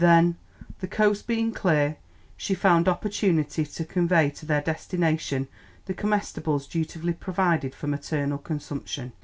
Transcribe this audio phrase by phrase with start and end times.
[0.03, 0.37] Then,
[0.79, 1.97] the coast being clear,
[2.35, 5.47] she found opportunity to convey to their destination
[5.85, 9.13] the comestibles dutifully provided for maternal consumption.